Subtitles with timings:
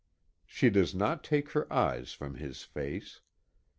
[0.47, 3.21] She does not take her eyes from his face.